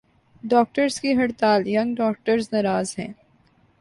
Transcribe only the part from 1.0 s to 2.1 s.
کی ہڑتال "ینگ